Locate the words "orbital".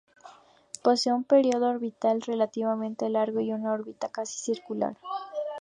1.69-2.23